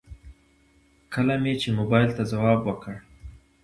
کله 1.13 1.35
مې 1.43 1.53
چې 1.61 1.67
موبايل 1.77 2.09
ته 2.17 2.23
ځواب 2.31 2.59
وکړ. 2.63 2.95